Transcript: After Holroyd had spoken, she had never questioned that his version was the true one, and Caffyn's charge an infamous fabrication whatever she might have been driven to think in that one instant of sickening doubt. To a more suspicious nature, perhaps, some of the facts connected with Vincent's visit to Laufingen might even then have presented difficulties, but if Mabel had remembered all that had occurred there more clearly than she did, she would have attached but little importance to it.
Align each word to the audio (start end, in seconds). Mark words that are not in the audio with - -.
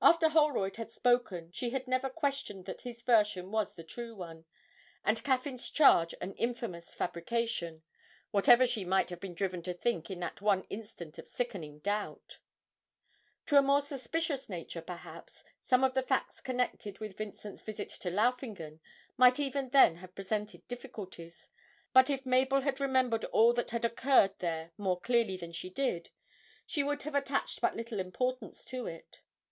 After 0.00 0.28
Holroyd 0.28 0.76
had 0.76 0.92
spoken, 0.92 1.50
she 1.50 1.70
had 1.70 1.88
never 1.88 2.08
questioned 2.08 2.66
that 2.66 2.82
his 2.82 3.02
version 3.02 3.50
was 3.50 3.74
the 3.74 3.82
true 3.82 4.14
one, 4.14 4.44
and 5.04 5.24
Caffyn's 5.24 5.68
charge 5.70 6.14
an 6.20 6.34
infamous 6.34 6.94
fabrication 6.94 7.82
whatever 8.30 8.64
she 8.64 8.84
might 8.84 9.10
have 9.10 9.18
been 9.18 9.34
driven 9.34 9.62
to 9.62 9.74
think 9.74 10.08
in 10.08 10.20
that 10.20 10.40
one 10.40 10.62
instant 10.70 11.18
of 11.18 11.26
sickening 11.28 11.80
doubt. 11.80 12.38
To 13.46 13.56
a 13.58 13.62
more 13.62 13.80
suspicious 13.82 14.48
nature, 14.48 14.80
perhaps, 14.82 15.42
some 15.64 15.82
of 15.82 15.94
the 15.94 16.02
facts 16.04 16.40
connected 16.40 17.00
with 17.00 17.16
Vincent's 17.18 17.62
visit 17.62 17.88
to 17.88 18.08
Laufingen 18.08 18.78
might 19.16 19.40
even 19.40 19.70
then 19.70 19.96
have 19.96 20.14
presented 20.14 20.64
difficulties, 20.68 21.48
but 21.92 22.08
if 22.08 22.24
Mabel 22.24 22.60
had 22.60 22.78
remembered 22.78 23.24
all 23.32 23.52
that 23.54 23.70
had 23.70 23.84
occurred 23.84 24.38
there 24.38 24.70
more 24.78 25.00
clearly 25.00 25.36
than 25.36 25.50
she 25.50 25.70
did, 25.70 26.10
she 26.66 26.84
would 26.84 27.02
have 27.02 27.16
attached 27.16 27.60
but 27.60 27.74
little 27.74 27.98
importance 27.98 28.64
to 28.66 28.86
it. 28.86 29.22